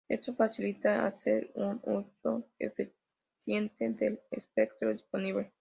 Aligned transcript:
Esto 0.09 0.33
facilita 0.35 1.05
hacer 1.05 1.51
un 1.53 1.79
uso 1.83 2.47
eficiente 2.57 3.89
del 3.91 4.19
espectro 4.31 4.91
disponible. 4.93 5.49